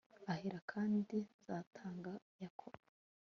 ahera 0.33 0.59
kandi 0.71 1.15
nzatanga 1.41 2.11
yakobo 2.41 2.79